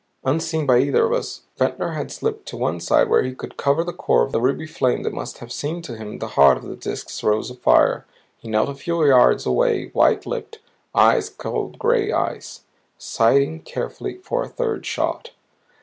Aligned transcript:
Unseen 0.23 0.65
by 0.65 0.79
either 0.79 1.05
of 1.05 1.13
us, 1.13 1.41
Ventnor 1.57 1.91
had 1.91 2.11
slipped 2.11 2.47
to 2.47 2.57
one 2.57 2.79
side 2.79 3.07
where 3.07 3.21
he 3.21 3.35
could 3.35 3.55
cover 3.55 3.83
the 3.83 3.93
core 3.93 4.23
of 4.25 4.33
ruby 4.33 4.65
flame 4.65 5.03
that 5.03 5.13
must 5.13 5.37
have 5.37 5.51
seemed 5.53 5.83
to 5.83 5.95
him 5.95 6.17
the 6.17 6.29
heart 6.29 6.57
of 6.57 6.63
the 6.63 6.75
Disk's 6.75 7.23
rose 7.23 7.51
of 7.51 7.59
fire. 7.59 8.07
He 8.39 8.47
knelt 8.49 8.67
a 8.69 8.73
few 8.73 9.05
yards 9.05 9.45
away, 9.45 9.89
white 9.89 10.25
lipped, 10.25 10.57
eyes 10.95 11.29
cold 11.29 11.77
gray 11.77 12.11
ice, 12.11 12.61
sighting 12.97 13.59
carefully 13.59 14.17
for 14.17 14.41
a 14.41 14.47
third 14.49 14.87
shot. 14.87 15.33